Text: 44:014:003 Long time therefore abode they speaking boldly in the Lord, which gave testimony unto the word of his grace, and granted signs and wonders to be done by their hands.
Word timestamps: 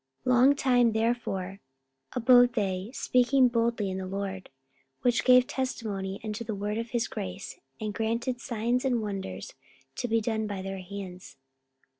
44:014:003 0.25 0.31
Long 0.33 0.55
time 0.55 0.91
therefore 0.93 1.59
abode 2.13 2.53
they 2.53 2.89
speaking 2.91 3.47
boldly 3.49 3.87
in 3.91 3.99
the 3.99 4.07
Lord, 4.07 4.49
which 5.03 5.23
gave 5.23 5.45
testimony 5.45 6.19
unto 6.23 6.43
the 6.43 6.55
word 6.55 6.79
of 6.79 6.89
his 6.89 7.07
grace, 7.07 7.59
and 7.79 7.93
granted 7.93 8.41
signs 8.41 8.83
and 8.83 9.03
wonders 9.03 9.53
to 9.97 10.07
be 10.07 10.19
done 10.19 10.47
by 10.47 10.63
their 10.63 10.79
hands. 10.79 11.37